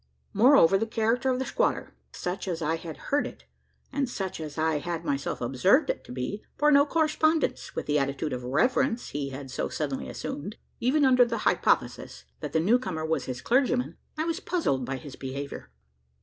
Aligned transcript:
Moreover, 0.33 0.79
the 0.79 0.87
character 0.87 1.29
of 1.29 1.37
the 1.37 1.45
squatter 1.45 1.93
such 2.11 2.47
as 2.47 2.59
I 2.63 2.75
had 2.77 2.97
heard 3.13 3.27
it, 3.27 3.45
and 3.93 4.09
such 4.09 4.39
as 4.41 4.57
I 4.57 4.79
had 4.79 5.05
myself 5.05 5.41
observed 5.41 5.91
it 5.91 6.03
to 6.05 6.11
be 6.11 6.43
bore 6.57 6.71
no 6.71 6.87
correspondence 6.87 7.75
with 7.75 7.85
the 7.85 7.99
attitude 7.99 8.33
of 8.33 8.43
reverence 8.43 9.09
he 9.09 9.29
had 9.29 9.51
so 9.51 9.69
suddenly 9.69 10.09
assumed. 10.09 10.57
Even 10.79 11.05
under 11.05 11.23
the 11.23 11.37
hypothesis, 11.45 12.23
that 12.39 12.51
the 12.51 12.59
new 12.59 12.79
comer 12.79 13.05
was 13.05 13.25
his 13.25 13.43
clergyman, 13.43 13.95
I 14.17 14.25
was 14.25 14.39
puzzled 14.39 14.85
by 14.85 14.97
his 14.97 15.15
behaviour. 15.15 15.69